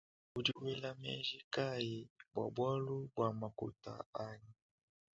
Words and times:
Udi 0.37 0.51
wela 0.61 0.91
menji 1.01 1.37
kayi 1.53 1.97
bua 2.31 2.45
bualu 2.55 2.95
bua 3.13 3.29
makuta 3.41 3.93
anyi. 4.25 4.53